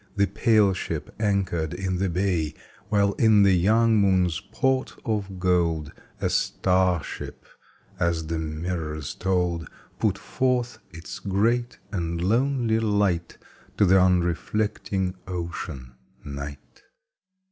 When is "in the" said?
1.75-2.09, 3.19-3.53